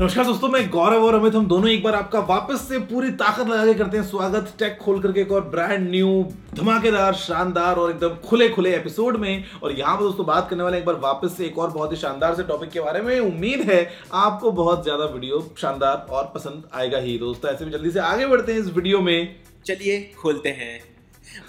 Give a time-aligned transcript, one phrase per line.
[0.00, 3.48] नमस्कार दोस्तों मैं गौरव और अमित हम दोनों एक बार आपका वापस से पूरी ताकत
[3.48, 6.24] लगा के करते हैं स्वागत टेक खोल करके एक और ब्रांड न्यू
[6.54, 10.78] धमाकेदार शानदार और एकदम खुले खुले एपिसोड में। और यहाँ पर दोस्तों बात करने वाले
[10.78, 13.60] एक बार वापस से एक और बहुत ही शानदार से टॉपिक के बारे में। उम्मीद
[13.70, 18.00] है आपको बहुत ज़्यादा वीडियो शानदार और पसंद आएगा ही। दोस्तों ऐसे में जल्दी से
[18.00, 19.36] आगे बढ़ते हैं इस वीडियो में।
[19.66, 20.80] चलिए खोलते हैं।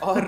[0.04, 0.22] और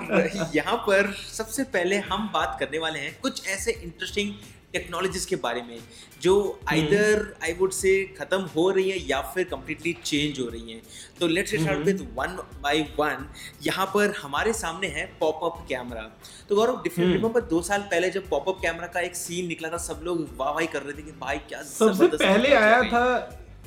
[0.54, 4.32] यहाँ पर सबसे पहले हम बात करने वाले हैं कुछ ऐसे इंटरेस्टिंग
[4.76, 5.78] टेक्नोलॉजीज़ के बारे में
[6.22, 6.34] जो
[6.72, 10.82] आइदर आई वुड से खत्म हो रही है या फिर कम्प्लीटली चेंज हो रही हैं।
[11.20, 13.26] तो let's start with one by one
[13.66, 16.02] यहाँ पर हमारे सामने है पॉपअप कैमरा
[16.48, 19.78] तो गौरव डिफरेंट रिमेंबर दो साल पहले जब पॉपअप कैमरा का एक सीन निकला था
[19.86, 23.06] सब लोग वाह वाही कर रहे थे कि भाई क्या सबसे पहले आया था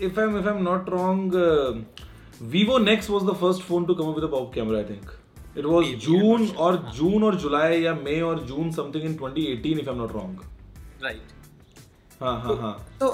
[0.02, 1.42] if I am if I am not wrong
[2.42, 5.10] Vivo Nex was the first phone to come up with a pop camera, I think.
[5.56, 6.78] It was Maybe, June or.
[6.94, 10.40] June or July या May or June something in 2018 if I'm not wrong.
[11.04, 11.38] Right
[12.22, 13.08] हाँ हाँ हाँ। तो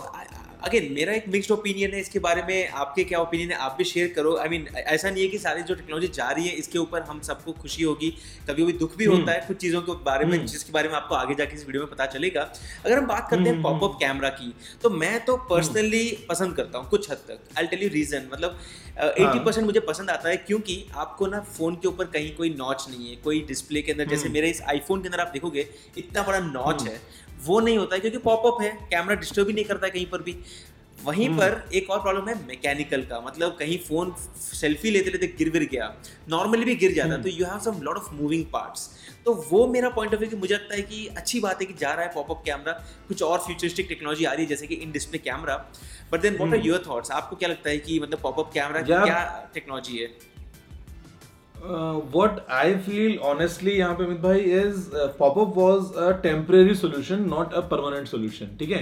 [0.65, 3.57] again मेरा एक mixed opinion है इसके बारे में। आपके क्या ओपिनियन है?
[3.57, 6.07] आप भी शेयर करो। आई I मीन mean, ऐसा नहीं है कि सारी जो टेक्नोलॉजी
[6.07, 8.09] जा रही है इसके ऊपर हम सबको खुशी होगी
[8.47, 11.15] कभी कभी दुख भी होता है कुछ चीज़ों के बारे में जिसके बारे में आपको
[11.15, 12.41] आगे जाके इस वीडियो में पता चलेगा।
[12.85, 16.89] अगर हम बात करते हैं पॉपअप कैमरा की तो मैं तो पर्सनली पसंद करता हूँ
[16.89, 18.59] कुछ हद तक। आई टेल यू रीजन मतलब
[18.97, 22.85] एट्टी परसेंट मुझे पसंद आता है क्योंकि आपको ना फ़ोन के ऊपर कहीं कोई नॉच
[22.89, 25.67] नहीं है कोई डिस्प्ले के अंदर। जैसे मेरे इस आईफोन के अंदर आप देखोगे
[25.97, 26.99] इतना बड़ा नॉच है।
[27.43, 30.35] वो नहीं होता है क्योंकि पॉपअप है कैमरा डिस्टर्ब ही नहीं करता कहीं पर भी।
[31.03, 35.49] वहीं पर एक और प्रॉब्लम है मैकेनिकल का मतलब कहीं फ़ोन सेल्फी लेते लेते गिर
[35.49, 35.93] विर गया
[36.29, 38.89] नॉर्मली भी गिर जाता तो you have some lot of moving parts
[39.25, 41.73] तो वो मेरा पॉइंट ऑफ़ व्यू कि मुझे लगता है कि अच्छी बात है कि
[41.79, 42.73] जा रहा है पॉपअप कैमरा
[43.07, 45.55] कुछ और फ्यूचरिस्टिक टेक्नोलॉजी आ रही है जैसे कि in display camera
[46.11, 48.93] but then what are your thoughts आपको क्या लगता है कि मतलब पॉपअप कैमरा की
[49.03, 50.07] क्या टेक्नोलॉजी है?
[52.11, 57.25] What I feel honestly यहाँ पे अमित भाई is uh, pop-up was a temporary solution
[57.29, 58.81] not a permanent solution ठीक है?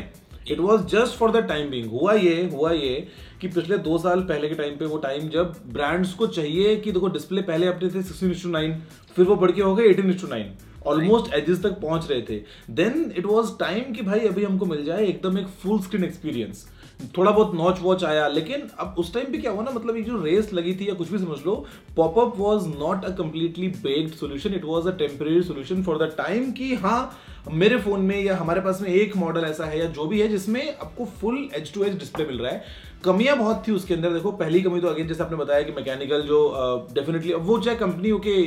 [0.51, 3.07] It was just for the time being हुआ ये हुआ ये
[3.41, 6.91] कि पिछले दो साल पहले के टाइम पे वो टाइम जब ब्रांड्स को चाहिए कि
[6.91, 8.73] देखो डिस्प्ले पहले अपने थे सिक्सटीन टू नाइन
[9.15, 10.51] फिर वो बढ़ के हो गए eighteen to nine
[10.87, 12.41] almost edges तक पहुँच रहे थे.
[12.69, 16.67] देन इट वॉज़ टाइम कि भाई अभी हमको मिल जाए एकदम एक फुल स्क्रीन एक्सपीरियंस
[17.17, 20.01] थोड़ा बहुत नॉच वॉच आया, लेकिन अब उस टाइम पे क्या हुआ ना मतलब ये
[20.03, 21.55] जो रेस लगी थी या कुछ भी समझ लो
[21.95, 26.51] popup was not a completely baked solution it was a temporary solution for the time
[26.51, 27.01] कि हाँ
[27.51, 30.27] मेरे फ़ोन में या हमारे पास में एक मॉडल ऐसा है या जो भी है
[30.27, 34.13] जिसमें आपको full edge to edge display मिल रहा है। कमियाँ बहुत थी उसके अंदर,
[34.13, 37.77] देखो, पहली कमी तो अगेन जैसे आपने बताया कि मैकेनिकल जो डेफिनेटली अब वो चाहे
[37.77, 38.41] कंपनी हो के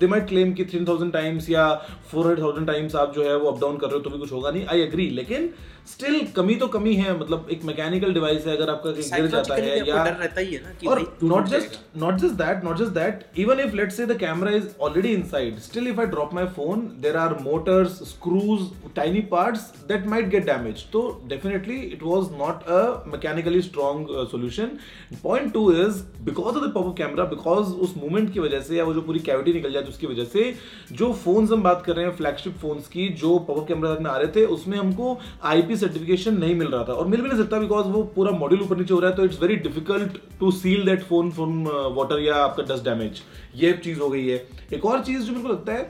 [0.00, 1.64] दे माइट क्लेम कि थ्री थाउज़ेंड टाइम्स या
[2.10, 4.18] फोर हंड्रेड थाउज़ेंड टाइम्स आप जो है वो अप डाउन कर रहे हो तो भी
[4.18, 5.50] कुछ होगा नहीं आई एग्री लेकिन
[5.88, 9.76] स्टिल कमी तो कमी है मतलब एक मैकेनिकल डिवाइस है अगर आपका गिर जाता है
[9.78, 12.92] या डर रहता ही है ना कि और not just not just that not just
[12.94, 16.46] that even if let's say the camera is already inside still if I drop my
[16.56, 18.66] phone there are motors screws
[18.96, 22.82] tiny parts that might get damage तो definitely it was not a
[23.14, 24.76] mechanically strong solution
[25.22, 28.84] point two is because of the popup camera because उस movement की वजह से या
[28.84, 30.54] वो जो पूरी cavity निकल जाती उसकी वजह से
[30.92, 34.10] जो फोन्स हम बात कर रहे हैं फ्लैगशिप फोन्स की जो पॉपअप कैमरा तक में
[34.10, 37.38] आ रहे थे उसमें हमको आईपी सर्टिफिकेशन नहीं मिल रहा था। और मिल भी नहीं
[37.38, 40.50] सकता बिकॉज़ वो पूरा मॉड्यूल ऊपर नीचे हो रहा है तो it's very difficult to
[40.52, 41.64] seal that phone from
[41.96, 43.22] water या आपका डस्ट डैमेज
[43.56, 45.82] ये चीज़ हो गई है। एक और चीज़ जो मेरे को लगता है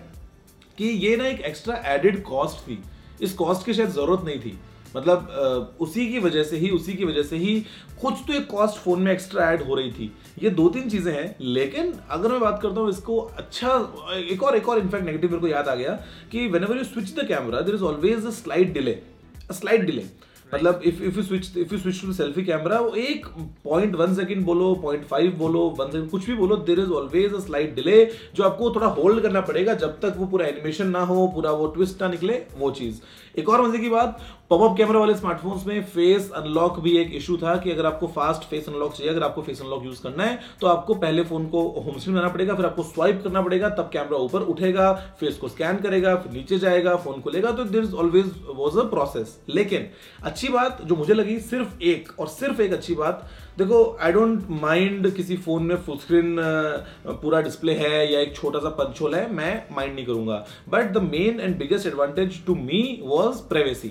[0.79, 2.79] कि ये ना एक एक्स्ट्रा एडेड कॉस्ट थी।
[3.23, 4.59] इस कॉस्ट की शायद ज़रूरत नहीं थी।
[4.97, 7.55] मतलब उसी की वजह से ही, उसी की वजह से ही
[8.03, 10.11] कुछ तो एक कॉस्ट फ़ोन में एक्स्ट्रा ऐड हो रही थी।
[10.43, 13.69] ये दो तीन चीज़ें हैं, लेकिन अगर मैं बात करता हूँ इसको अच्छा
[14.15, 15.93] एक और एक और इनफैक्ट नेगेटिव मेरे को याद आ गया
[16.33, 18.99] कि whenever you switch the camera there is always a slight delay
[19.53, 20.05] slight delay
[20.55, 23.27] मतलब if if you switch if you switch to selfie camera वो एक
[23.65, 27.35] पॉइंट वन सेकेंड बोलो पॉइंट फाइव बोलो वन सेकंड कुछ भी बोलो there is always
[27.35, 28.05] a slight delay
[28.35, 31.67] जो आपको थोड़ा होल्ड करना पड़ेगा जब तक वो पूरा एनिमेशन ना हो पूरा वो
[31.67, 33.01] ट्विस्ट ना निकले वो चीज़।
[33.39, 37.37] एक और मज़े की बात पॉपअप कैमरा वाले स्मार्टफोन्स में फेस अनलॉक भी एक इशू
[37.37, 40.39] था कि अगर आपको फास्ट फेस अनलॉक चाहिए, अगर आपको फेस अनलॉक यूज़ करना है
[40.61, 43.91] तो आपको पहले फ़ोन को होम स्क्रीन बनाना पड़ेगा, फिर आपको स्वाइप करना पड़ेगा, तब
[43.93, 48.33] कैमरा ऊपर उठेगा फेस को स्कैन करेगा, फिर नीचे जाएगा फ़ोन खुलेगा तो is always
[48.49, 49.89] was a process लेकिन
[50.23, 54.43] अच्छी बात जो मुझे लगी, सिर्फ़ एक, और सिर्फ़ एक अच्छी बात देखो आई डोंट
[54.63, 56.37] माइंड किसी फ़ोन में फुल स्क्रीन
[57.23, 60.37] पूरा डिस्प्ले है या एक छोटा सा पंचोल है, मैं माइंड नहीं करूँगा।
[60.69, 63.89] But the main and biggest advantage to me was privacy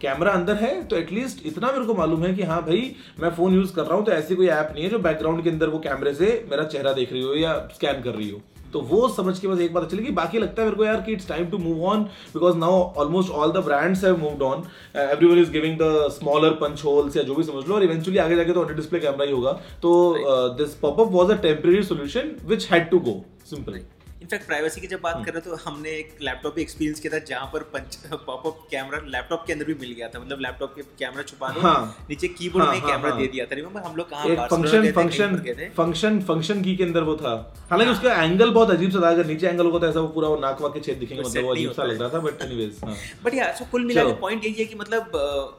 [0.00, 3.54] camera अंदर है तो एटलीस्ट इतना मेरे को मालूम है कि हाँ भाई, मैं फ़ोन
[3.54, 5.78] यूज़ कर रहा हूँ तो ऐसी कोई ऐप नहीं है जो बैकग्राउंड के अंदर वो
[5.80, 8.40] कैमरे से मेरा चेहरा देख रही हो या स्कैन कर रही हो।
[8.72, 11.00] तो वो समझ के बस एक बात अच्छी लगी। बाकी लगता है मेरे को यार
[11.00, 12.02] कि it's time to move on
[12.34, 14.64] because now almost all the brands have moved on
[14.96, 18.36] everyone is giving the smaller punch holes या जो भी समझ लो और इवेंचुअली आगे
[18.36, 19.52] जाके तो अंडर डिस्प्ले कैमरा ही होगा।
[19.82, 20.14] तो
[20.58, 23.80] this popup was a temporary solution which had to go simple
[24.22, 27.18] in fact privacy की जब बात कर रहे तो हमने एक लैपटॉप भी एक्सपीरियंस किया था
[27.26, 27.96] जहाँ पर पंच
[28.26, 31.60] पॉपअप कैमरा लैपटॉप के अंदर भी मिल गया था। मतलब लैपटॉप के कैमरा छुपा दो
[31.60, 34.46] हाँ। नीचे कीबोर्ड हाँ, में हाँ, कैमरा हाँ। दे दिया था। रिमेंबर हम लोग कहाँ
[34.48, 35.36] फ़ंक्शन फ़ंक्शन
[35.76, 37.32] फ़ंक्शन फ़ंक्शन की के अंदर वो था।
[37.70, 40.28] हालाँकि उसका एंगल बहुत अजीब सा था। अगर नीचे एंगल होगा तो ऐसा वो पूरा
[40.28, 42.80] वो नाक वाक के छेद दिखेंगे मतलब वो अजीब सा लग रहा था बट एनीवेज
[42.84, 45.18] हाँ। बट यार सो कुल मिला के पॉइंट यही है कि मतलब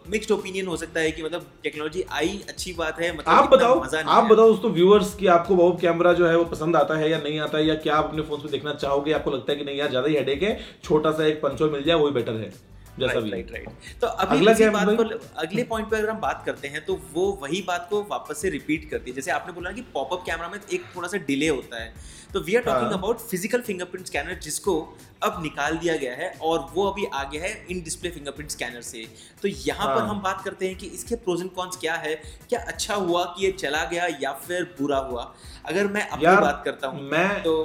[0.09, 3.79] मिक्स्ड ओपिनियन हो सकता है कि मतलब टेक्नोलॉजी आई अच्छी बात है मतलब आप बताओ
[3.79, 7.17] आप बताओ दोस्तों व्यूअर्स कि आपको बॉब कैमरा जो है वो पसंद आता है या
[7.19, 9.77] नहीं आता है या क्या आप अपने फ़ोन देखना चाहोगे आपको लगता है कि नहीं
[9.77, 12.51] यार ज़्यादा ही हेडेक है छोटा सा एक पंचोल मिल जाए वही बेटर है
[12.99, 13.69] जैसा भी राइट राइट
[14.01, 15.17] तो अभी अगला इसी बात भाई?
[15.37, 18.49] अगले पॉइंट पे अगर हम बात करते हैं तो वो वही बात को वापस से
[18.49, 21.81] रिपीट करती है जैसे आपने बोला कि पॉपअप कैमरा में एक थोड़ा सा डिले होता
[21.83, 21.93] है
[22.33, 24.75] तो वी आर टॉकिंग हाँ। अबाउट फ़िज़िकल फिंगरप्रिंट स्कैनर जिसको
[25.23, 28.81] अब निकाल दिया गया है और वो अभी आ गया है इन डिस्प्ले फिंगरप्रिंट स्कैनर
[28.81, 29.05] से
[29.41, 32.15] तो यहाँ पर हाँ। हम बात करते हैं कि इसके प्रोज एंड कॉन्स क्या है
[32.49, 35.31] क्या अच्छा हुआ कि ये चला गया या फिर बुरा हुआ
[35.65, 37.55] अगर मैं अपनी बात करता हूँ मैं- तो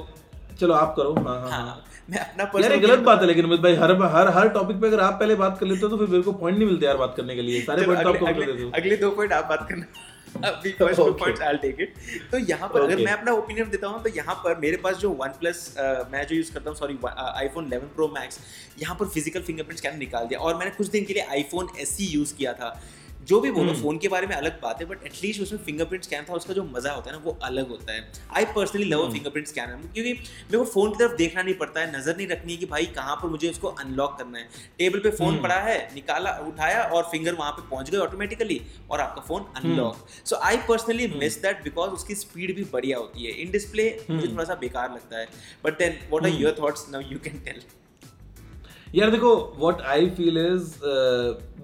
[0.59, 3.45] चलो आप करो। हाँ हाँ, हाँ हाँ। मैं अपना यार ये गलत बात है लेकिन
[3.45, 5.97] अमित भाई हर हर हर टॉपिक पे अगर आप पहले बात कर लेते हो तो
[5.97, 8.25] फिर मेरे को पॉइंट नहीं मिलते यार बात करने के लिए। सारे पॉइंट तो आपको
[8.25, 9.85] अगले, कर अगले, हो। अगले दो पॉइंट आप बात करना।
[10.37, 11.19] अभी first two Okay.
[11.19, 11.93] Points I take it
[12.31, 15.09] तो यहाँ पर अगर मैं अपना ओपिनियन देता हूँ तो यहाँ पर मेरे पास जो
[15.21, 15.61] वन प्लस
[16.11, 18.39] मैं जो यूज़ करता हूँ सॉरी आईफोन 11 प्रो मैक्स
[18.81, 20.39] यहाँ पर फ़िज़िकल फिंगरप्रिंट स्कैनर निकाल दिया?
[20.39, 22.69] और मैंने कुछ दिन के लिए आईफोन एस यूज़ किया था।
[23.27, 26.03] जो भी बोलो हम्म। फ़ोन के बारे में अलग बात है बट एटलीस्ट उसमें फिंगरप्रिंट
[26.03, 29.01] स्कैन था उसका जो मज़ा होता है ना वो अलग होता है I personally love
[29.01, 29.13] hmm.
[29.13, 32.53] Fingerprint scanner क्योंकि मेरे को फ़ोन की तरफ़ देखना नहीं पड़ता है नज़र नहीं रखनी
[32.53, 34.47] है कि भाई कहाँ पर मुझे उसको अनलॉक करना है
[34.79, 38.61] टेबल पे फ़ोन हम्म। पड़ा है निकाला उठाया और फिंगर वहाँ पे पहुँच गए ऑटोमेटिकली
[38.91, 39.71] और आपका phone hmm.
[39.71, 43.89] Unlock so I personally miss that because उसकी स्पीड भी बढ़िया होती है इन डिस्प्ले
[44.01, 45.27] मुझे हम्म। थोड़ा सा बेकार लगता है
[45.65, 46.41] but then what are hmm.
[46.41, 47.61] Your thoughts now you can tell
[48.95, 50.73] यार देखो what I feel is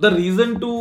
[0.01, 0.73] the reason to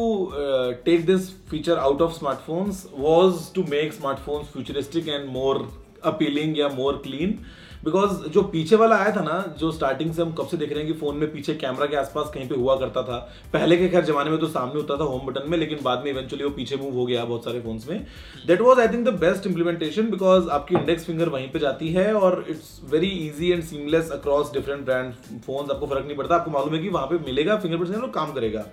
[0.84, 5.66] take this feature out of smartphones was to make smartphones futuristic and more
[6.04, 7.38] appealing या more clean
[7.84, 10.82] because जो पीछे वाला आया था ना, जो स्टार्टिंग से हम कब से देख रहे
[10.82, 13.16] हैं कि फ़ोन में पीछे कैमरा के आसपास कहीं पे हुआ करता था,
[13.52, 16.10] पहले के खैर जमाने में तो सामने होता था होम बटन में, लेकिन बाद में
[16.10, 18.06] इवेंचुअली वो पीछे मूव हो गया बहुत सारे फ़ोन में।
[18.46, 22.12] That was I think the best implementation because आपकी इंडेक्स फिंगर वहीं पर जाती है
[22.14, 25.12] और it's very easy and seamless across different brand
[25.46, 28.66] phone आपको फ़र्क नहीं पड़ता। आपको मालूम है कि वहाँ पे मिलेगा फिंगरप्रिंट काम करेगा।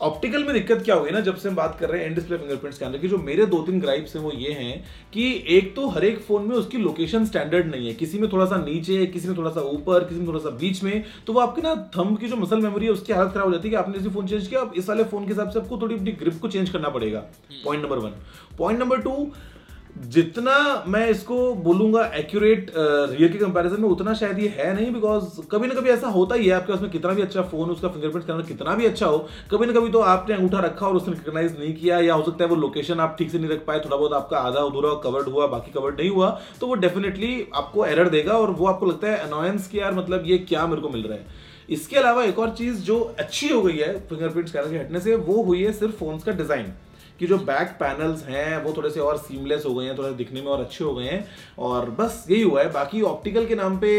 [0.00, 2.36] ऑप्टिकल में दिक्कत क्या हुई ना जब से हम बात कर रहे हैं एंड डिस्प्ले
[2.36, 5.88] फिंगरप्रिंट स्कैनर की जो मेरे दो तीन ग्राइप्स हैं वो ये हैं कि एक तो
[5.88, 9.28] हर एक फ़ोन में उसकी लोकेशन स्टैंडर्ड नहीं है। किसी में थोड़ा सा नीचे किसी
[9.28, 12.14] में थोड़ा सा ऊपर किसी में थोड़ा सा बीच में तो वो आपकी ना थम
[12.16, 14.26] की जो मसल मेमोरी है उसकी हालत खराब हो जाती है कि आपने जैसे फ़ोन
[14.26, 16.70] चेंज किया अब इस वाले फ़ोन के हिसाब से आपको थोड़ी अपनी ग्रिप को चेंज
[16.70, 17.24] करना पड़ेगा।
[17.64, 18.20] Point number one
[18.58, 19.12] point number two
[19.96, 25.40] जितना मैं इसको बोलूँगा एक्यूरेट रियर के कंपैरिजन में, उतना शायद ये है नहीं बिकॉज़
[25.50, 27.88] कभी ना कभी ऐसा होता ही है, आपके पास में कितना भी अच्छा फ़ोन उसका
[27.88, 29.18] फिंगरप्रिंट स्कैनर कितना भी अच्छा हो,
[29.50, 32.44] कभी ना कभी तो आपने अंगूठा रखा और उसने रिकॉग्नाइज नहीं किया, या हो सकता
[32.44, 35.28] है वो लोकेशन आप ठीक से नहीं रख पाए, थोड़ा बहुत आपका आधा अधूरा कवर्ड
[35.28, 36.30] हुआ, बाकी कवर्ड नहीं हुआ
[36.60, 40.24] तो वो डेफिनेटली आपको एरर देगा और वो आपको लगता है अनोयंस की यार मतलब
[40.26, 41.26] ये क्या मेरे को मिल रहा है।
[41.68, 45.14] इसके अलावा एक और चीज़ जो अच्छी हो गई है फिंगरप्रिंट स्कैनर के हटने से,
[45.16, 46.72] वो हुई है सिर्फ़ फोन्स का डिज़ाइन
[47.20, 50.40] कि जो बैक पैनल्स हैं, वो थोड़े से और सीमलेस हो गए हैं, थोड़े दिखने
[50.40, 51.26] में और अच्छे हो गए हैं।
[51.58, 53.92] और बस यही हुआ है। बाकी ऑप्टिकल के नाम पे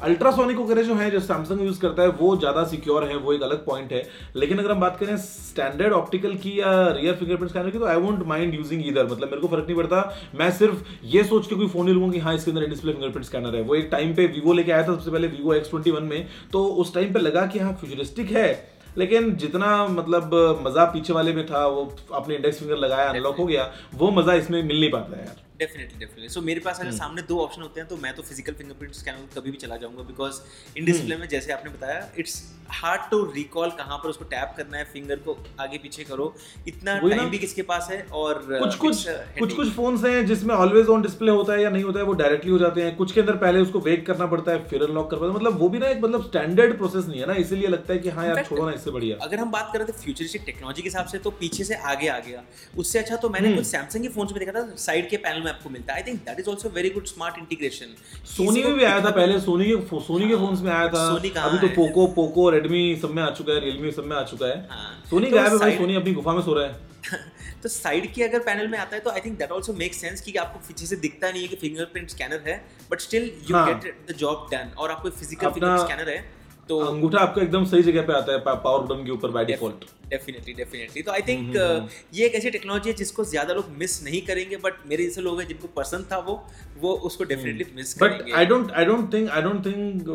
[0.00, 3.42] अल्ट्रासोनिक वगैरह जो है, जो सैमसंग यूज़ करता है, वो ज़्यादा सिक्योर है, वो एक
[3.42, 4.02] अलग पॉइंट है।
[4.36, 7.96] लेकिन अगर हम बात करें स्टैंडर्ड ऑप्टिकल की या रियर फिंगरप्रिंट स्कैनर की तो आई
[7.96, 11.54] वोंट माइंड यूजिंग इधर मतलब मेरे को फ़र्क नहीं पड़ता। मैं सिर्फ़ ये सोच के
[11.54, 14.14] कोई फ़ोन नहीं लूँगा कि हाँ इसके अंदर डिस्प्ले फिंगरप्रिंट स्कैनर है। वो एक टाइम
[14.14, 17.46] पे वीवो लेके आया था, सबसे पहले वीवो एक्स में। तो उस टाइम पे लगा
[17.46, 20.34] कि हाँ फ्यूचरिस्टिक है। लेकिन जितना मतलब
[20.66, 24.34] मज़ा पीछे वाले में था, वो अपने इंडेक्स फिंगर लगाया अनलॉक हो गया, वो मज़ा
[24.34, 27.38] इसमें मिल नहीं पाता है यार। डेफिनेटली डेफिनेटली सो मेरे पास अगर हम्म। सामने दो
[27.40, 30.40] ऑप्शन होते हैं तो मैं तो फ़िज़िकल फिंगरप्रिंट स्कैनर कभी भी चला जाऊँगा बिकॉज़
[30.78, 32.42] इन। डिस्प्ले में जैसे आपने बताया इट्स
[32.72, 36.34] हार्ड टू रिकॉल कहाँ पर उसको टैप करना है फिंगर को आगे पीछे करो।
[36.68, 38.00] इतना टाइम भी किसके पास है?
[38.12, 41.70] और uh, कुछ कुछ कुछ कुछ फोन्स हैं जिसमें ऑलवेज ऑन डिस्प्ले होता है या
[41.70, 44.26] नहीं होता है वो डायरेक्टली हो जाते हैं। कुछ के अंदर पहले उसको वेट करना
[44.26, 47.06] पड़ता है फिर अनलॉक कर पाता है। मतलब वो भी ना एक मतलब स्टैंडर्ड प्रोसेस
[47.06, 49.50] नहीं है ना इसीलिए लगता है कि हाँ यार छोड़ो ना इससे बढ़िया। अगर हम
[49.50, 52.42] बात करें तो फ्यूचरिस्टिक टेक्नोलॉजी के हिसाब से तो पीछे से आगे आ गया।
[52.78, 55.42] उससे अच्छा तो मैंने हम्म। कुछ सैमसंग के फ़ोन में देखा था साइड के पैनल
[55.42, 57.94] में आपको मिलता है। I think that is also very good smart integration
[58.28, 61.30] Sony में भी आया था पहले सोनी के सोनी के फोन्स में आया था। सोनी
[61.38, 64.46] अभी तो पोको पोको रेडमी सब में आ चुका है रियलमी सब में आ चुका
[64.46, 66.90] है। हाँ। सोनी तो गायब है भाई सोनी अपनी गुफा में सो रहा है।
[67.62, 70.20] तो साइड के अगर पैनल में आता है तो I think that also make sense
[70.20, 72.56] कि आपको पीछे से दिखता नहीं है कि फिंगरप्रिंट स्कैनर है
[72.90, 76.20] बट स्टिल यू हाँ। गेट द जॉब डन और आपको फ़िज़िकल फिंगरप्रिंट स्कैनर है।
[76.68, 79.84] तो अंगूठा आपका एकदम सही जगह पे आता है पावर बटन के ऊपर बाय डिफ़ॉल्ट
[80.10, 84.02] डेफिनेटली डेफिनेटली तो आई थिंक हम्म, ये एक ऐसी टेक्नोलॉजी है जिसको ज़्यादा लोग मिस
[84.04, 86.34] नहीं करेंगे बट मेरे जैसे लोग हैं जिनको पसंद था वो
[86.80, 88.32] वो उसको डेफिनेटली मिस बट करेंगे.
[88.32, 90.08] I don't I don't think I don't think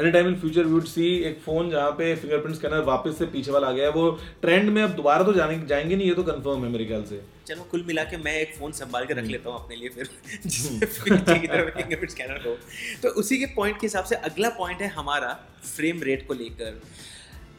[0.00, 3.26] any time in future we would see एक फ़ोन जहाँ पे फिंगरप्रिंट स्कैनर वापस से
[3.36, 4.10] पीछे वाला आ गया है। वो
[4.42, 7.20] ट्रेंड में अब दोबारा तो जाने जाएँगे नहीं ये तो कंफर्म है मेरे ख्याल से।
[7.46, 10.06] चलो कुल मिला के मैं एक फ़ोन संभाल के रख लेता हूँ अपने लिए फिर।
[11.40, 12.56] की तरफ़ फिंगरप्रिंट स्कैनर हो
[13.02, 15.32] तो उसी के पॉइंट के हिसाब से अगला पॉइंट है हमारा
[15.76, 16.82] फ्रेम रेट को लेकर।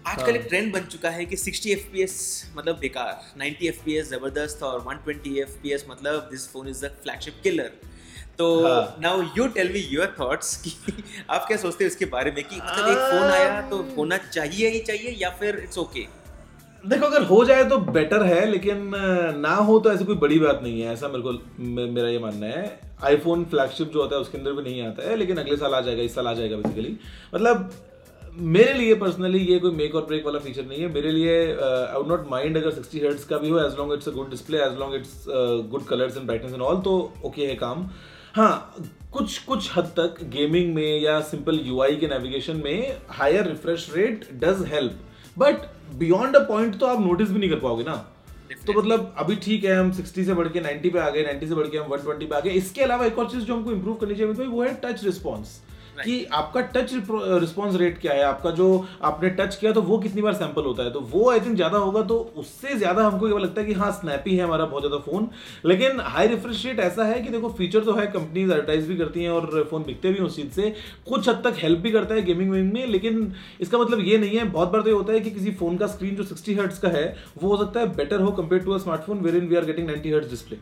[0.08, 4.84] आजकल एक ट्रेंड बन चुका है कि 60 एफपीएस मतलब बेकार। 90 एफपीएस ज़बरदस्त और
[4.84, 7.72] 120 एफपीएस मतलब this phone is the flagship killer
[8.38, 8.48] तो
[9.02, 10.74] now you tell me your thoughts कि
[11.30, 14.70] आप क्या सोचते हैं उसके बारे में कि मतलब एक फ़ोन आया तो होना चाहिए
[14.70, 16.17] ही चाहिए या फिर इट्स ओके okay?
[16.84, 18.92] देखो, अगर हो जाए तो बेटर है, लेकिन
[19.38, 21.32] ना हो तो ऐसी कोई बड़ी बात नहीं है। ऐसा मेरे को
[21.94, 25.16] मेरा ये मानना है। आईफोन फ्लैगशिप जो होता है, उसके अंदर भी नहीं आता है,
[25.16, 26.98] लेकिन अगले साल आ जाएगा, इस साल आ जाएगा बेसिकली
[27.34, 27.70] मतलब
[28.48, 31.98] मेरे लिए पर्सनली ये कोई मेक और ब्रेक वाला फीचर नहीं है। मेरे लिए आई
[31.98, 34.58] वुड नॉट माइंड अगर 60 हर्ट्स का भी हो as long it's a good display
[34.64, 35.24] as long it's
[35.72, 36.94] good colours and brightness and all तो
[37.26, 37.90] ओके है काम।
[38.36, 38.76] हाँ
[39.14, 44.28] कुछ कुछ हद तक गेमिंग में या सिंपल यूआई के नेविगेशन में higher refresh rate
[44.44, 45.00] does help
[45.38, 45.66] but
[45.96, 47.96] beyond a point तो आप नोटिस भी नहीं कर पाओगे ना।
[48.68, 51.48] तो मतलब अभी ठीक है हम 60 से बढ़ के 90 पे आ गए 90
[51.48, 53.72] से बढ़ के हम 120 पे आ गए। इसके अलावा एक और चीज़ जो हमको
[53.72, 55.60] इंप्रूव करनी चाहिए वो है टच रिस्पॉन्स
[55.98, 58.24] कि आपका टच रिस्पॉन्स रेट क्या है?
[58.24, 60.92] आपका जो आपने टच किया तो वो कितनी बार सैंपल होता है?
[60.92, 63.92] तो वो आई थिंक ज़्यादा होगा तो उससे ज़्यादा हमको ये लगता है कि हाँ
[63.94, 65.30] स्नैपी है हमारा बहुत ज़्यादा फ़ोन
[65.66, 69.24] लेकिन हाई रिफ्रेश रेट ऐसा है कि देखो फीचर तो है कंपनीज़ एडवर्टाइज भी करती
[69.24, 70.74] हैं और फ़ोन बिकते भी उस चीज़ से।
[71.08, 74.38] कुछ हद तक हेल्प भी करता है गेमिंग वेमिंग में, लेकिन इसका मतलब ये नहीं
[74.38, 76.80] है। बहुत बार तो ये होता है कि किसी फ़ोन का स्क्रीन जो सिक्सटी हर्ट्स
[76.80, 79.56] का है, वो हो सकता है बेटर हो compare to a smartphone where in we
[79.56, 80.58] are getting ninety hertz display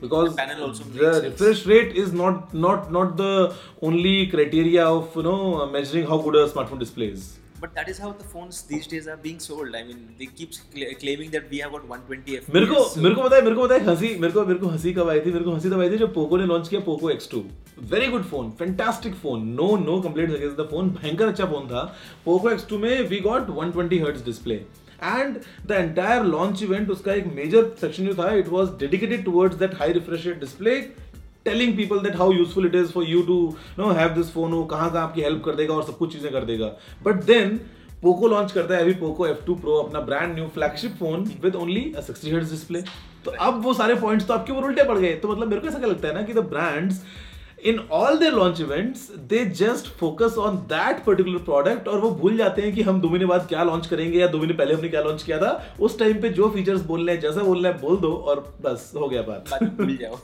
[0.00, 5.20] because the, panel also the refresh rate is not not not the only criteria of
[5.20, 7.28] you know measuring how good a smartphone display is
[7.62, 10.52] but that is how the phones these days are being sold i mean they keep
[11.00, 13.64] claiming that we have got 120 fps मेरे को मेरे को पता है मेरे को
[13.64, 15.80] पता है हँसी मेरे को मेरे को हँसी कब आई थी मेरे को हँसी तब
[15.80, 17.42] आई थी जब पोको ने लॉन्च किया Poco X2
[17.90, 21.84] very good phone fantastic phone no no complaints against the phone भयंकर अच्छा फ़ोन था
[22.24, 24.60] पोको X2 में we got 120 hertz display
[25.02, 29.56] and the entire launch event उसका एक मेजर सेक्शन जो था it was dedicated towards
[29.56, 30.80] that high refresh display
[31.44, 33.36] telling people that how useful it is for you to
[33.78, 36.32] no have this phone वो कहाँ कहाँ आपकी help कर देगा और सब कुछ चीज़ें
[36.32, 36.66] कर देगा।
[37.04, 37.60] बट देन
[38.02, 41.82] पोको लॉन्च करता है अभी पोको F2 Pro, अपना brand new flagship phone with only
[41.96, 42.80] 60 hertz display
[43.24, 45.68] तो अब वो सारे पॉइंट्स तो आपके ऊपर उल्टे पड़ गए। तो मतलब मेरे को
[45.68, 47.02] ऐसा क्या लगता है ना कि the brands
[47.64, 52.36] in all their launch events they just focus on that particular product और वो भूल
[52.36, 54.88] जाते हैं कि हम दो महीने बाद क्या लॉन्च करेंगे या दो महीने पहले हमने
[54.88, 57.96] क्या लॉन्च किया था। उस टाइम पे जो फीचर्स बोलने हैं जैसा बोलना है बोल
[57.96, 60.18] दो और बस हो गया बात। भूल जाओ।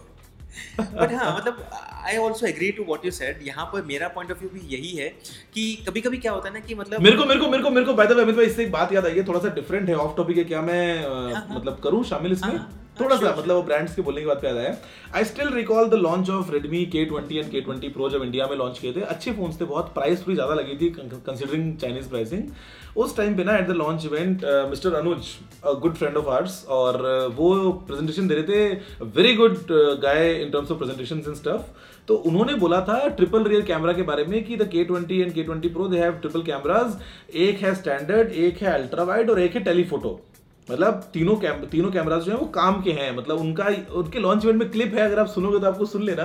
[0.81, 1.69] बट हाँ मतलब
[2.05, 4.91] I also agree to what you said यहाँ पर मेरा पॉइंट ऑफ़ व्यू भी यही
[4.97, 5.09] है
[5.55, 7.71] कि कभी कभी क्या होता है ना कि मतलब मेरे को मेरे को मेरे को
[7.71, 9.49] मेरे को बाय द वे अमित भाई इससे एक बात याद आई है थोड़ा सा
[9.55, 12.57] डिफरेंट है ऑफ़ टॉपिक है क्या मैं हाँ, हाँ, मतलब करूँ शामिल इसमें?
[12.57, 14.77] हाँ, थोड़ा सा मतलब वो ब्रांड्स के बोलने की बात पे याद आया
[15.15, 18.47] I still recall the launch of Redmi K twenty and K twenty pro जब इंडिया
[18.47, 22.09] में लॉन्च किए थे। अच्छे फ़ोन थे बहुत प्राइस थोड़ी ज़्यादा लगी थी कंसिडरिंग चाइनीज़
[22.09, 22.51] प्राइसिंग
[22.97, 25.35] उस टाइम पे ना at the launch event mister Anuj
[25.81, 29.59] good friend of ours और uh, वो प्रेजेंटेशन दे रहे थे very good
[30.03, 31.63] guy in terms of presentation and stuff
[32.09, 35.33] तो उन्होंने बोला था ट्रिपल रियर कैमरा के बारे में कि the K twenty and
[35.33, 39.41] K twenty pro they have triple cameras एक है स्टैंडर्ड एक है अल्ट्रा वाइड और
[39.41, 40.21] एक है टेलीफोटो
[40.69, 44.45] मतलब तीनों कैम तीनों कैमराज जो है वो काम के हैं। मतलब उनका उनके लॉन्च
[44.45, 46.25] इवेंट में क्लिप है, अगर आप सुनोगे तो आपको सुन लेना।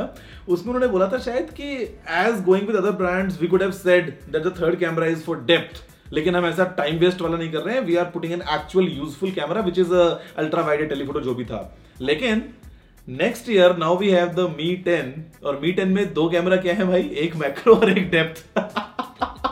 [0.50, 1.74] उसमें उन्होंने बोला था शायद कि
[2.19, 5.43] as going with other brands we could have said that the third camera is for
[5.45, 5.83] depth
[6.13, 8.88] लेकिन हम ऐसा टाइम वेस्ट वाला नहीं कर रहे हैं। We are putting an actual
[8.88, 11.62] useful camera which is ultra wide telephoto जो भी था।
[12.01, 12.43] लेकिन
[13.07, 15.13] next year now we have the Mi ten
[15.45, 17.10] और मी टेन में दो कैमरा क्या है भाई?
[17.17, 18.43] एक मैक्रो और एक डेप्थ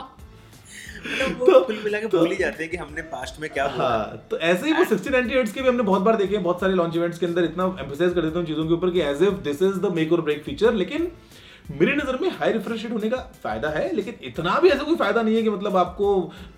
[1.09, 4.25] तो कुल मिला के तो, भूल ही जाते हैं कि हमने पास्ट में क्या हाँ
[4.31, 6.73] तो ऐसे ही वो सिक्सटीन नाइनटी एट्स के भी हमने बहुत बार देखे बहुत सारे
[6.73, 9.41] लॉन्च इवेंट्स के अंदर इतना एम्फोसाइज कर देते हैं चीज़ों के ऊपर कि as if
[9.43, 11.11] this is the make और ब्रेक फीचर लेकिन
[11.69, 14.95] मेरी नज़र में हाई रिफ्रेश रेट होने का फ़ायदा है लेकिन इतना भी ऐसा कोई
[14.97, 16.09] फ़ायदा नहीं है कि मतलब आपको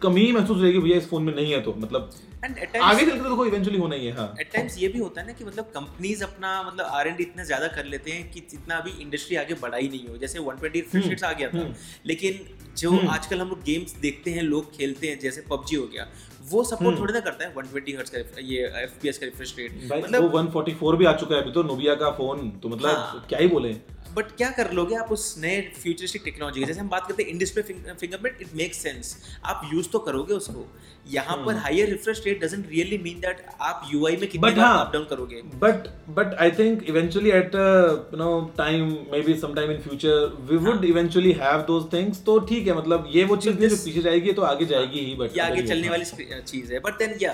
[0.02, 2.10] कमी महसूस रहेगी भैया इस फ़ोन में नहीं है तो मतलब
[2.44, 5.28] आगे चलकर तो देखो इवेंचुअली होना ही है हाँ एट टाइम्स ये भी होता है
[5.28, 8.78] ना कि मतलब कंपनीज़ अपना मतलब आर एंड इतना ज़्यादा कर लेते हैं कि जितना
[8.78, 11.74] अभी इंडस्ट्री आगे बढ़ा ही नहीं हो जैसे 120 रिफ्रेश रेट्स आ गया था हम्म।
[12.06, 12.40] लेकिन
[12.78, 16.08] जो हम्म। आजकल हम लोग गेम्स देखते हैं लोग खेलते हैं जैसे पबजी हो गया
[16.44, 19.80] वो सपोर्ट हम्म। थोड़ी ना करता है 120 हर्ट्ज का ये एफपीएस का रिफ्रेश रेट
[19.86, 23.26] मतलब वो 144 भी आ चुका है अभी तो नोबिया का फ़ोन तो मतलब हाँ।
[23.30, 23.76] क्या ही बोले
[24.16, 27.38] बट क्या कर लोगे आप उस नए फ्यूचरिस्टिक टेक्नोलॉजी जैसे हम बात करते हैं in
[27.38, 30.66] display fingerprint it makes sense आप यूज़ तो करोगे उसको।
[31.12, 34.92] यहाँ पर higher refresh rate doesn't really mean that आप यूआई में कितनी बार अप
[34.94, 35.88] डाउन करोगे। But
[36.18, 40.58] but I think eventually at you know time may be some time in future we
[40.66, 44.34] would eventually have those things तो ठीक है मतलब ये वो चीज़ जो पीछे जाएगी
[44.34, 46.06] तो आगे जाएगी ही बट ये आगे चलने वाली
[46.42, 47.34] चीज़ है। बट देन या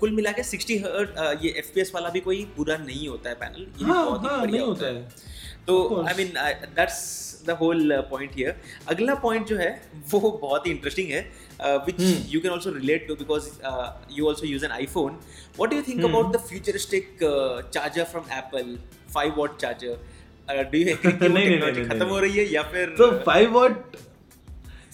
[0.00, 3.66] कुल मिला के 60 हर्ट्ज ये एफपीएस वाला भी कोई बुरा नहीं होता है पैनल
[3.78, 5.34] ये हाँ, बहुत ही हाँ, बढ़िया होता है।
[5.66, 6.32] तो I mean
[6.76, 6.98] that's
[7.46, 8.56] the whole point here
[8.88, 9.70] अगला पॉइंट जो है
[10.10, 11.22] वो बहुत ही इंटरेस्टिंग है
[11.86, 12.00] which
[12.32, 13.48] you can also relate to because
[14.18, 15.18] you also use an iPhone
[15.58, 18.76] what you think about the futuristic charger from Apple
[19.14, 22.94] five watt charger do you think खत्म हो रही है या फिर
[23.26, 23.96] five so, watt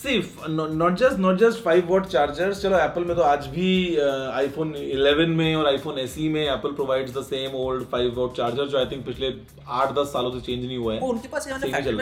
[0.03, 0.17] see
[0.51, 3.67] not just not just five watt chargers चलो Apple में तो आज भी
[3.99, 8.67] आईफोन 11 में और आईफोन एसई में Apple provides the same old five watt charger
[8.69, 9.33] जो आई थिंक पिछले
[9.81, 11.49] आठ दस सालों से चेंज नहीं हुआ है। उनके पास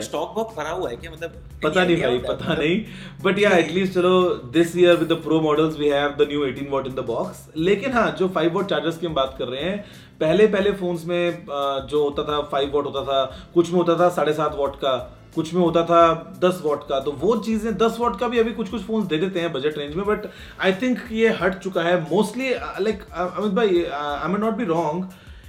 [0.04, 1.11] स्टॉक बहुत भरा हुआ है क्या?
[1.11, 2.80] मतलब पता नहीं भाई पता नहीं।
[3.25, 4.23] बट या एटलीस्ट चलो
[4.54, 7.47] this year with the pro models we have the new 18 watt in the box
[7.69, 9.78] लेकिन हाँ जो फाइव वॉट चार्जर्स की हम बात कर रहे हैं
[10.21, 11.47] पहले पहले फोन्स में
[11.90, 14.99] जो होता था फाइव वॉट होता था कुछ में होता था साढ़े सात वॉट का।
[15.35, 16.01] कुछ में होता था
[16.41, 19.19] 10 वॉट का। तो वो चीज़ें 10 वॉट का भी अभी कुछ कुछ फ़ोन दे
[19.19, 20.27] देते हैं बजट रेंज में बट
[20.61, 25.09] आई थिंक ये हट चुका है। मोस्टली लाइक अमित भाई I may not be wrong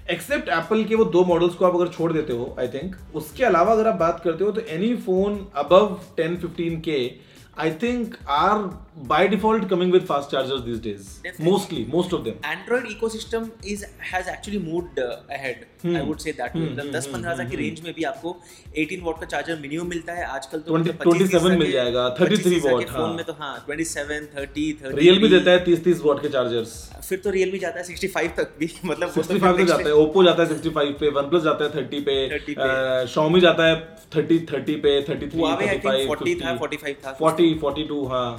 [0.10, 3.44] except Apple के वो दो मॉडल्स को आप अगर छोड़ देते हो आई थिंक उसके
[3.44, 7.00] अलावा अगर आप बात करते हो तो एनी फ़ोन अबव 10 15 के
[7.60, 8.58] I think are
[9.00, 11.43] by default coming with fast chargers this days Definitely.
[11.43, 15.62] Mostly most of them Android ecosystem is has actually moved uh, ahead.
[15.83, 15.95] Hmm.
[15.95, 16.57] I would say that.
[16.57, 18.36] Hmm, मतलब hmm, 10 hmm, 15 हज़ार की hmm, range में भी आपको
[18.81, 22.43] 18 what का charger minimum मिलता है आजकल तो 20 मतलब 27 मिल जाएगा, 33
[22.43, 26.01] के watt, फ़ोन हाँ। में तो हाँ 27 30 30 रियलमी देता है 30 30
[26.03, 26.77] वॉट के चार्जर्स
[27.10, 30.24] फिर तो रियलमी जाता है 65 तक भी मतलब तो 65 फिर जाता है ओप्पो
[30.24, 32.21] जाता है 65 पे OnePlus जाता है 30 पे
[33.15, 33.83] Xiaomi जाता है
[34.15, 38.31] 30 30 पे 33 Huawei I think 35 40 था 45 था 40 42 हाँ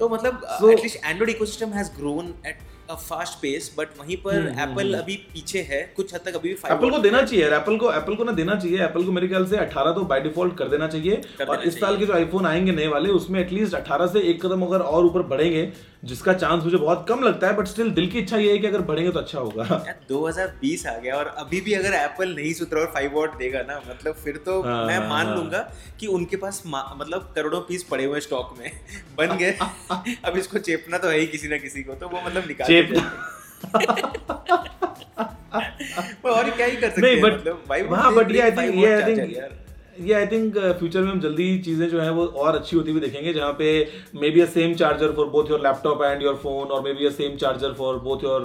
[0.00, 2.58] तो मतलब at least Android ecosystem has grown at
[2.90, 6.34] a fast pace but वहीं पर हम्म, हम्म, एप्पल अभी पीछे है। कुछ हद तक
[6.34, 9.12] अभी भी एप्पल को देना चाहिए एप्पल को एप्पल को ना देना चाहिए। एप्पल को
[9.12, 11.98] मेरे ख्याल से 18 तो बाय डिफ़ॉल्ट कर देना चाहिए। कर और देना इस साल
[11.98, 15.22] के जो आईफोन आएँगे नए वाले उसमें एटलीस्ट 18 से एक कदम अगर और ऊपर
[15.34, 15.62] बढ़ेंगे
[16.04, 18.66] जिसका चांस मुझे बहुत कम लगता है बट स्टिल दिल की इच्छा ये है कि
[18.66, 22.52] अगर बढ़ेंगे तो अच्छा होगा यार 2020 आ गया और अभी भी अगर एप्पल नहीं
[22.52, 25.58] सुधरा और 5 वॉट देगा ना मतलब फिर तो हाँ, मैं मान हाँ। लूँगा
[26.00, 28.70] कि उनके पास मतलब करोड़ों पीस पड़े हुए स्टॉक में
[29.18, 29.50] बन गए
[30.24, 32.66] अब इसको चेपना तो है ही किसी ना किसी को तो वो मतलब निकाल
[36.24, 39.16] और क्या ही कर सकते हैं मतलब हाँ they बट ये आई थिंक ये आई
[39.16, 39.59] थिंक?
[39.98, 43.00] ये आई थिंक फ्यूचर में हम जल्दी चीज़ें जो है वो और अच्छी होती हुई
[43.00, 43.70] देखेंगे, जहाँ पे
[44.14, 47.06] may be a same charger for both your laptop and your phone और may be
[47.06, 48.44] a same charger for both your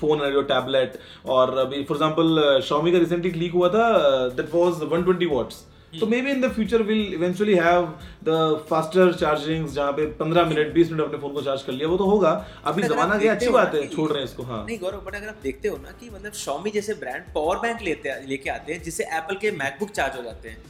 [0.00, 0.98] phone and your tablet
[1.28, 3.88] और अभी फॉर एग्ज़ाम्पल शॉमी का रिसेंटली लीक हुआ था
[4.30, 7.86] that was one twenty watts तो may be in the future will eventually have
[8.24, 8.34] the
[8.68, 11.96] faster charging जहाँ पे 15 minute 20 minute अपने phone को चार्ज कर लिया वो
[11.96, 12.30] तो होगा।
[12.64, 15.28] अभी जमाना गया अच्छी बात है छोड़ रहे हैं इसको हाँ। नहीं गौरव बट अगर
[15.28, 18.82] आप देखते हो ना कि मतलब शॉमी जैसे ब्रांड पावर बैंक लेते लेके आते हैं
[18.82, 20.62] जिससे एप्पल के मैकबुक चार्ज हो जाते हैं।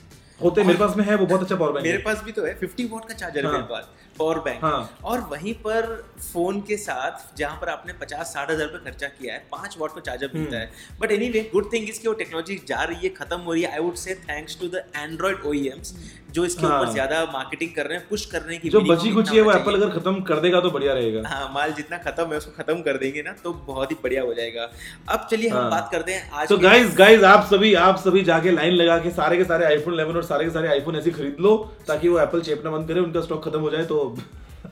[0.42, 2.58] होते मेरे पास में है वो बहुत अच्छा पावर बैंक मेरे पास भी तो है
[2.60, 5.86] 50 वॉट का चार्जर है हाँ। मेरे पास। पावर बैंक हाँ। और वहीं पर
[6.22, 9.94] फ़ोन के साथ जहाँ पर आपने 50 साठ हज़ार रुपए खर्चा किया है पाँच वॉट
[9.94, 13.00] का चार्जर मिलता हम्म। है but anyway good thing इसकी वो टेक्नोलॉजी जा रही
[13.02, 15.94] है खत्म हो रही है I would say thanks to the Android OEMs
[16.30, 19.36] जो इसके ऊपर हाँ। ज़्यादा मार्केटिंग कर रहे हैं पुश करने की जो बची कुची
[19.36, 22.38] है वो एप्पल अगर खत्म कर देगा तो बढ़िया रहेगा हाँ माल जितना खत्म है
[22.38, 24.68] उसको खत्म कर देंगे ना तो बहुत ही बढ़िया हो जाएगा
[25.08, 28.22] अब चलिए हम हाँ। बात करते हैं आज तो गाइस गाइस आप सभी आप सभी
[28.24, 31.10] जाके लाइन लगा के सारे के सारे आईफोन 11 और सारे के सारे आईफोन ऐसे
[31.12, 31.56] खरीद लो
[31.88, 33.98] ताकि वो एप्पल चेपना बंद करे उनका स्टॉक खत्म हो जाए तो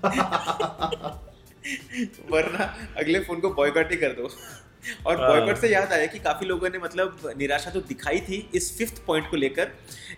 [2.30, 2.64] वरना
[2.98, 4.28] अगले फ़ोन को बॉयकॉट ही कर दो
[5.06, 8.48] और हाँ। बॉयकॉट से याद आया कि काफ़ी लोगों ने मतलब निराशा तो दिखाई थी
[8.54, 9.70] इस फिफ्थ पॉइंट को लेकर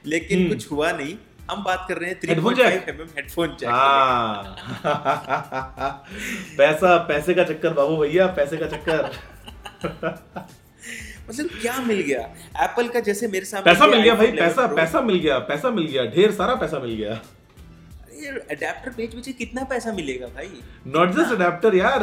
[0.06, 1.14] लेकिन हम्म। कुछ हुआ नहीं
[1.50, 2.72] हम बात कर रहे हैं Headphone 3.5 jack?
[3.16, 4.56] हेडफोन हाँ।
[6.58, 9.10] पैसा पैसे का चक्कर बाबू भैया पैसे का चक्कर।
[11.30, 12.20] मतलब क्या मिल गया?
[12.64, 15.86] एप्पल का जैसे मेरे सामने पैसा मिल गया भाई पैसा पैसा मिल गया पैसा मिल
[15.86, 17.20] गया ढेर सारा पैसा मिल गया।
[18.14, 20.50] ये अडेप्टर बेच बेच के कितना पैसा मिलेगा भाई?
[20.86, 22.02] नॉट जस्ट अडेप्टर यार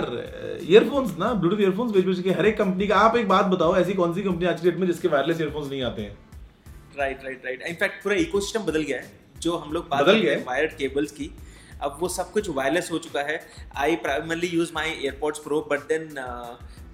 [0.69, 3.75] ईयरफोन्स ना ब्लूटूथ ईयरफोन्स बेच बेच के हर एक कंपनी का। आप एक बात बताओ
[3.77, 6.17] ऐसी कौन सी कंपनी आज की डेट में जिसके वायरलेस ईयरफोन्स नहीं आते हैं?
[6.97, 10.71] Right right right in fact पूरा इकोसिस्टम बदल गया है। जो हम लोग बात है। वायर्ड
[10.77, 11.29] केबल्स की
[11.83, 13.39] अब वो सब कुछ वायरलेस हो चुका है।
[13.77, 16.09] I primarily use my AirPods pro but then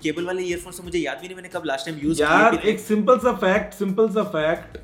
[0.04, 2.80] cable वाले ईयरफोन से मुझे याद भी नहीं मैंने कब लास्ट टाइम यूज़ यार एक
[2.80, 4.78] सिंपल सा फैक्ट सिंपल सा फैक्ट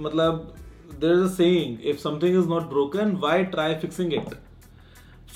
[0.00, 0.54] मतलब
[1.00, 4.34] there is a saying if something is not broken why try fixing it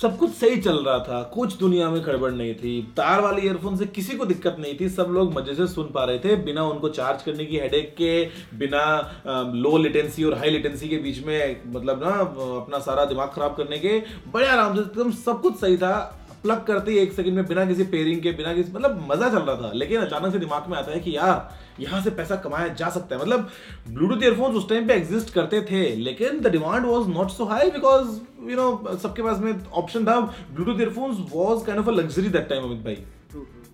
[0.03, 3.77] सब कुछ सही चल रहा था, कुछ दुनिया में खड़बड़ नहीं थी, तार वाले ईयरफोन
[3.77, 6.65] से किसी को दिक्कत नहीं थी, सब लोग मज़े से सुन पा रहे थे, बिना
[6.65, 8.25] उनको चार्ज करने की हेडेक के,
[8.59, 12.11] बिना लो लेटेंसी और हाई लेटेंसी के बीच में मतलब ना
[12.57, 13.99] अपना सारा दिमाग खराब करने के,
[14.33, 17.65] बड़े आराम से एकदम सब कुछ सही था। प्लग करते ही एक सेकंड में बिना
[17.67, 20.77] किसी पेयरिंग के बिना किसी मतलब मज़ा चल रहा था। लेकिन अचानक से दिमाग में
[20.79, 23.49] आता है कि यार यहाँ से पैसा कमाया जा सकता है। मतलब
[23.89, 27.71] ब्लूटूथ ईयरफोन्स उस टाइम पे एग्जिस्ट करते थे लेकिन the demand was not so high
[27.71, 28.19] because
[28.51, 32.49] you know सबके पास में ऑप्शन था। Bluetooth earphones was kind of a luxury that
[32.49, 32.99] time Amit भाई।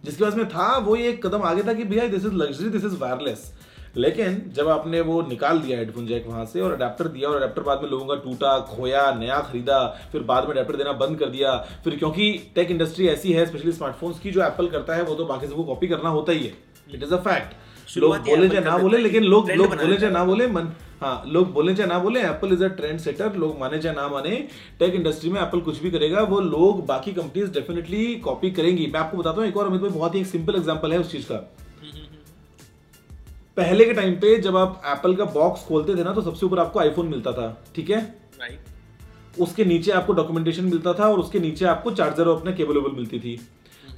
[0.04, 2.68] जिसके पास में था वो ये एक कदम आगे था कि भैया this is luxury
[2.68, 3.52] this is wireless
[3.96, 7.62] लेकिन जब आपने वो निकाल दिया हेडफोन जैक वहाँ से और अडेप्टर दिया और अडेप्टर
[7.62, 9.78] बाद में लोगों का टूटा खोया नया खरीदा
[10.12, 13.72] फिर बाद में अडेप्टर देना बंद कर दिया फिर क्योंकि टेक इंडस्ट्री ऐसी है स्पेशली
[13.72, 16.52] स्मार्टफोन्स की जो एप्पल करता है वो तो बाकी सबको कॉपी करना होता ही है।
[16.94, 20.24] इट इज़ अ फैक्ट लोग बोले चाहे ना बोले लेकिन लोग लोग बोले चाहे ना
[20.24, 23.78] बोले मन हाँ लोग बोले चाहे ना बोले Apple is a trend setter लोग माने
[23.78, 24.36] चाहे ना माने
[24.78, 29.00] टेक इंडस्ट्री में एप्पल कुछ भी करेगा वो लोग बाकी कंपनीज़ डेफिनेटली कॉपी करेंगी। मैं
[29.00, 31.24] आपको बताता हूँ एक और अमित भाई बहुत ही एक सिंपल एग्जांपल है उस चीज़
[31.24, 31.38] का।
[33.56, 36.58] पहले के टाइम पे जब आप एप्पल का बॉक्स खोलते थे ना तो सबसे ऊपर
[36.58, 38.00] आपको आईफोन मिलता था ठीक है?
[39.38, 43.18] उसके नीचे आपको डॉक्यूमेंटेशन मिलता था और उसके नीचे आपको चार्जर और अपने केबलेबल मिलती
[43.20, 43.38] थी।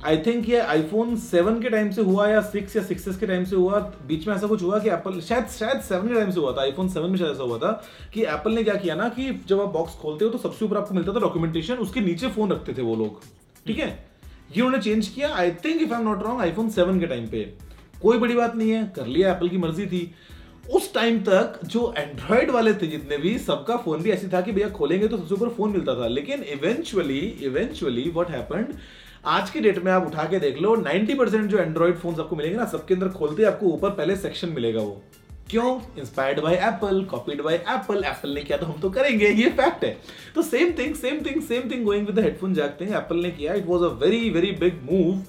[0.04, 3.44] आई थिंक ये आईफोन 7 के टाइम से हुआ या 6 या 6s के टाइम
[3.44, 6.40] से हुआ बीच में ऐसा कुछ हुआ कि एप्पल शायद शायद 7 के टाइम से
[6.40, 7.70] हुआ था आईफोन 7 में शायद ऐसा हुआ था
[8.14, 10.76] कि एप्पल ने क्या किया ना कि जब आप बॉक्स खोलते हो तो सबसे ऊपर
[10.76, 13.20] आपको मिलता था डॉक्यूमेंटेशन उसके नीचे फ़ोन रखते थे वो लोग
[13.66, 13.90] ठीक है?
[14.56, 17.26] ये उन्होंने चेंज किया। I think if I am not wrong iPhone seven के टाइम
[17.26, 17.71] पे।
[18.02, 20.14] कोई बड़ी बात नहीं है, कर लिया एप्पल की मर्ज़ी थी।
[20.70, 24.52] उस टाइम तक जो एंड्रॉइड वाले थे जितने भी, सबका फ़ोन भी ऐसी था कि
[24.52, 28.74] भैया खोलेंगे तो सबसे ऊपर फ़ोन मिलता था। लेकिन इवेंचुअली इवेंचुअली व्हाट हैपेंड
[29.26, 32.58] आज की डेट में आप उठा के देख लो 90% जो एंड्रॉइड फ़ोन आपको मिलेंगे
[32.58, 35.02] ना, सबके अंदर खोलते आपको ऊपर पहले सेक्शन मिलेगा वो।
[35.50, 35.80] क्यों?
[35.98, 39.84] Inspired by Apple copied by Apple Apple ने किया तो हम तो करेंगे, ये फैक्ट
[39.84, 39.96] है।
[40.34, 43.54] तो same thing same thing same thing going with headphone jack thing Apple ने किया
[43.54, 45.22] it was a very very big move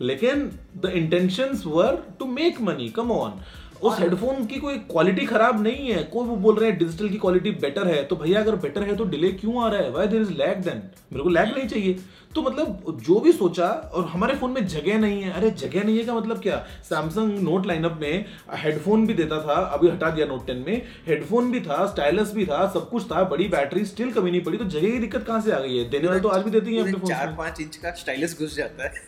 [0.00, 3.40] लेकिन the intentions were to make money come on
[3.82, 7.16] उस हेडफोन की कोई क्वालिटी खराब नहीं है। कोई वो बोल रहे हैं डिजिटल की
[7.16, 9.90] क्वालिटी बेटर है। तो भैया अगर बेटर है तो डिले क्यों आ रहा है?
[9.90, 10.82] Why there is lag then
[11.12, 11.98] मेरे को लैग नहीं चाहिए।
[12.34, 15.98] तो मतलब जो भी सोचा और हमारे फ़ोन में जगह नहीं है। अरे जगह नहीं
[15.98, 16.56] है का मतलब क्या?
[16.84, 21.52] सैमसंग नोट लाइनअप में हेडफोन भी देता था अभी हटा दिया नोट टेन में। हेडफोन
[21.52, 24.64] भी था स्टाइलस भी था सब कुछ था बड़ी बैटरी स्टिल कमी नहीं पड़ी। तो
[24.66, 25.88] जगह की दिक्कत कहाँ से आ गई है?
[25.90, 29.06] देने वाले तो आज भी देती है चार पाँच इंच का स्टाइलस घुस जाता है।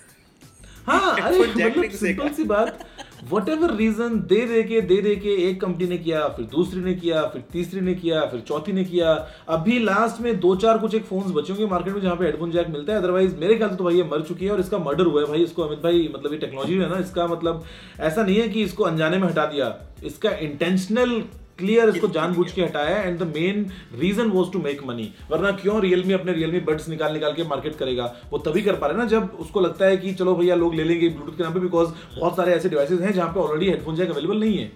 [0.90, 2.78] हाँ अरे मतलब सिंपल सी बात
[3.32, 6.80] whatever reason they they के दे दे के एक कंपनी ने किया फिर दूसरी
[6.80, 9.12] ने किया फिर तीसरी ने किया फिर चौथी ने किया।
[9.48, 12.50] अभी लास्ट में दो चार कुछ एक फोन्स बचे होंगे मार्केट में जहाँ पे हेडफोन
[12.50, 14.78] जैक मिलता है। अदरवाइज़ मेरे ख्याल से तो भाई ये मर चुकी है और इसका
[14.78, 17.64] मर्डर हुआ है भाई। इसको अमित भाई मतलब ये टेक्नोलॉजी है ना इसका मतलब
[18.00, 19.74] ऐसा नहीं है कि इसको अनजाने में हटा दिया।
[20.04, 21.22] इसका इंटेंशनल
[21.60, 23.64] क्लियर इसको जानबूझ के हटाया and the main
[23.98, 27.76] reason was to make money वरना क्यों रियलमी अपने रियलमी बड्स निकाल निकाल के मार्केट
[27.76, 28.04] करेगा?
[28.30, 30.74] वो तभी कर पा रहे हैं ना जब उसको लगता है कि चलो भैया लोग
[30.74, 33.70] ले लेंगे ब्लूटूथ के नाम पे बिकॉज़ बहुत सारे ऐसे डिवाइसेस हैं जहाँ पे ऑलरेडी
[33.70, 34.70] हेडफोन जैक अवेलेबल नहीं है।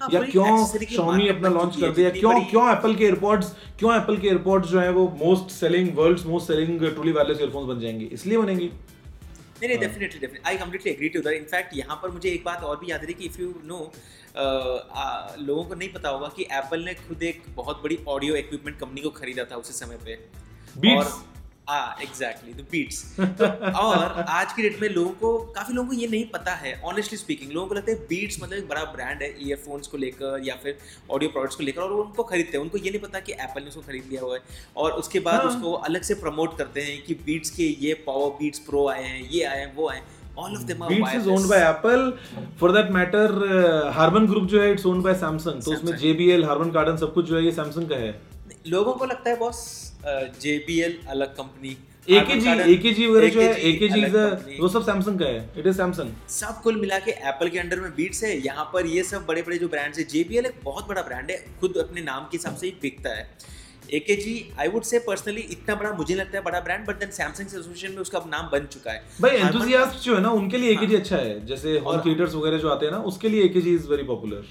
[0.00, 2.10] हाँ, या क्यों market अपना लॉन्च कर दिया?
[2.12, 6.26] क्यों क्यों एप्पल के एयरपॉड्स क्यों एप्पल के एयरपॉड्स जो है वो most selling world's
[6.26, 8.08] most selling truly wireless earphones बन जाएँगे?
[8.12, 12.28] इसलिए बनेंगे। नहीं नहीं definitely definitely I completely agree to that in fact यहाँ पर मुझे
[12.30, 13.78] एक बात और भी याद रही कि इफ़ यू नो
[14.36, 19.00] लोगों को नहीं पता होगा कि एप्पल ने खुद एक बहुत बड़ी ऑडियो इक्विपमेंट कंपनी
[19.00, 20.18] को खरीदा था उसी समय पे।
[20.80, 20.96] Beats.
[20.96, 21.32] और
[21.68, 26.06] हाँ एग्जैक्टली द बीट्स और आज की डेट में लोगों को काफ़ी लोगों को ये
[26.06, 29.28] नहीं पता है ऑनेस्टली स्पीकिंग लोगों को लगता है बीट्स मतलब एक बड़ा ब्रांड है
[29.46, 30.78] ईयरफोन्स को लेकर या फिर
[31.10, 33.62] ऑडियो प्रोडक्ट्स को लेकर और वो उनको खरीदते हैं। उनको ये नहीं पता कि एप्पल
[33.62, 34.42] ने उसको खरीद लिया हुआ है।
[34.76, 38.30] और उसके बाद हाँ। उसको अलग से प्रमोट करते हैं कि बीट्स के ये पावर
[38.38, 40.06] बीट्स प्रो आए हैं ये आए हैं वो आए हैं।
[40.38, 41.22] All of them Beats wireless.
[41.22, 42.04] is owned by Apple.
[42.60, 45.64] For that matter, uh, Harman Group जो है it's owned by Samsung.
[45.64, 48.14] तो उसमें JBL, Harman Kardon सब कुछ जो है ये Samsung का है.
[48.68, 49.58] लोगों को लगता है बॉस
[50.42, 51.76] JBL अलग कंपनी
[52.08, 55.38] AKG, AKG वगैरह जो है AKG is a वो सब Samsung का है.
[55.60, 56.10] It is Samsung.
[56.30, 59.42] सब कुल मिला के एप्पल के अंडर में बीट्स है यहाँ पर ये सब बड़े
[59.42, 62.56] बड़े जो ब्रांड्स है JBL एक बहुत बड़ा ब्रांड है खुद अपने नाम के हिसाब
[62.56, 63.28] से ही बिकता है
[63.94, 67.46] AKG I would say personally इतना बड़ा मुझे लगता है बड़ा ब्रांड बट देन सैमसंग
[67.46, 70.76] से एसोसिएशन में उसका नाम बन चुका है भाई enthusiast जो है ना उनके लिए
[70.76, 71.46] AKG हाँ। अच्छा है.
[71.46, 74.44] जैसे होम थिएटर्स वगैरह जो आते हैं ना उसके लिए AKG is very popular.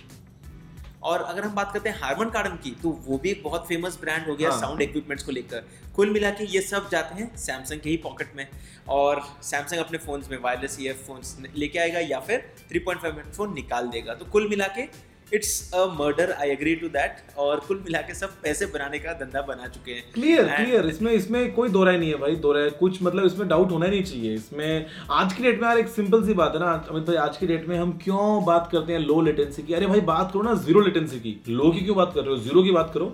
[1.04, 3.98] और अगर हम बात करते हैं हार्मन कार्डन की तो वो भी एक बहुत फ़ेमस
[4.02, 5.64] ब्रांड हो गया हाँ। साउंड इक्विपमेंट्स को लेकर
[5.96, 8.48] कुल मिला के ये सब जाते हैं सैमसंग के ही पॉकेट में
[8.90, 13.88] और सैमसंग अपने फोन्स में वायरलेस ईयरफोन्स लेके आएगा या फिर 3.5 पॉइंट फ़ोन निकाल
[13.88, 14.88] देगा तो कुल मिला के
[15.34, 19.14] it's a murder I agree to that और कुल मिला के सब पैसे बनाने का
[19.14, 22.52] धंधा बना चुके हैं। क्लियर क्लियर इसमें इसमें कोई दो राय नहीं है भाई दो
[22.52, 25.78] राय। कुछ मतलब इसमें डाउट होना ही नहीं चाहिए। इसमें आज की डेट में यार
[25.78, 28.70] एक सिंपल सी बात है ना अमित भाई आज की डेट में हम क्यों बात
[28.72, 29.74] करते हैं लो लेटेंसी की?
[29.74, 32.38] अरे भाई बात करो ना ज़ीरो लेटेंसी की। लो की क्यों बात कर रहे हो?
[32.38, 33.06] ज़ीरो की बात करो।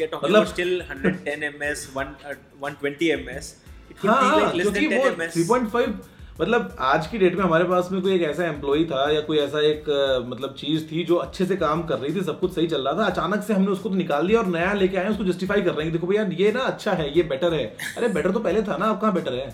[0.00, 3.56] टॉकिंग मतलब- still 110 MS 120 MS
[3.90, 5.92] it could हाँ हाँ क्योंकि वो 3.5
[6.40, 9.38] मतलब आज की डेट में हमारे पास में कोई एक ऐसा एम्प्लॉय था या कोई
[9.38, 9.84] ऐसा एक
[10.28, 12.92] मतलब चीज़ थी जो अच्छे से काम कर रही थी सब कुछ सही चल रहा
[12.98, 15.74] था अचानक से हमने उसको तो निकाल दिया और नया लेके आए उसको जस्टिफाई कर
[15.74, 17.64] रहे हैं देखो भैया ये ना अच्छा है ये बेटर है
[17.96, 19.48] अरे बेटर तो पहले था ना अब कहाँ बेटर है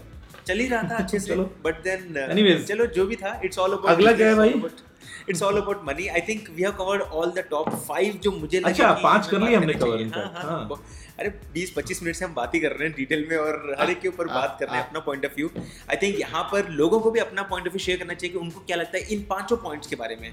[0.47, 3.59] चल ही रहा था अच्छे से चलो। बट देन एनीवेज चलो जो भी था इट्स
[3.59, 4.63] ऑल अबाउट अगला क्या है भाई?
[5.31, 8.59] It's all about money I think we have covered all the top five जो मुझे
[8.61, 10.83] लगा अच्छा, पाँच कर लिए हमने चाहिए। in हाँ, हाँ, हाँ।
[11.19, 14.01] अरे 20-25 मिनट से हम बात ही कर रहे हैं डिटेल में और हर एक
[14.01, 15.51] के ऊपर बात कर रहे हैं अपना point of view
[15.91, 18.39] I think यहाँ पर लोगों को भी अपना पॉइंट ऑफ़ व्यू शेयर करना चाहिए कि
[18.39, 20.31] उनको क्या लगता है इन पाँचों पॉइंट्स के बारे में।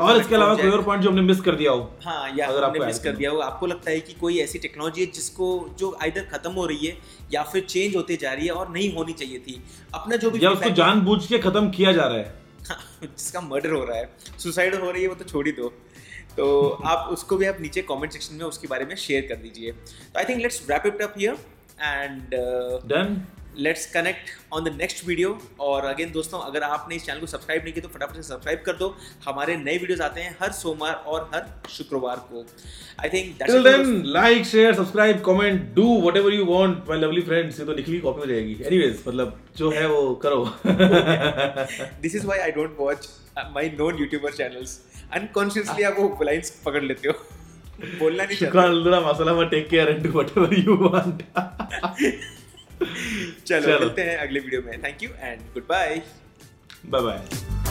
[0.00, 2.64] और इसके अलावा कोई और पॉइंट जो हमने मिस कर दिया हो हाँ या अगर
[2.64, 5.96] आपने मिस कर दिया हो आपको लगता है कि कोई ऐसी टेक्नोलॉजी है जिसको जो
[6.02, 6.96] आइदर खत्म हो रही है
[7.34, 9.62] या फिर चेंज होते जा रही है और नहीं होनी चाहिए थी।
[9.94, 12.41] अपना जो भी या उसको जानबूझ के खत्म किया जा रहा है।
[13.02, 15.68] जिसका मर्डर हो रहा है। सुसाइड हो रही है, वो तो छोड़ ही दो।
[16.36, 19.72] तो आप उसको भी आप नीचे कमेंट सेक्शन में उसके बारे में शेयर कर दीजिए।
[19.72, 21.32] तो I think let's wrap it up here
[21.80, 22.22] and
[22.88, 23.26] done
[23.58, 27.62] let's connect on the next video और अगेन दोस्तों अगर आपने इस चैनल को सब्सक्राइब
[27.64, 30.94] नहीं किया तो फटाफट से सब्सक्राइब कर दो। हमारे नए वीडियोस आते हैं हर सोमवार
[30.94, 32.44] और हर शुक्रवार को।
[33.02, 37.60] I think till then like share subscribe comment do whatever you want my lovely friends
[37.60, 40.44] ये तो निकली कॉपी हो जाएगी। एनीवेज मतलब जो है वो करो।
[42.02, 43.08] This is why I don't watch
[43.54, 44.80] my non YouTuber channels
[45.12, 47.14] unconsciously आप वो लाइंस पकड़ लेते हो।
[47.98, 51.22] बोलना नहीं अल्लाह मसाला में take care and do whatever you want
[53.46, 56.02] चलो चलो। मिलते हैं अगले वीडियो में। Thank you and goodbye
[56.86, 57.61] bye bye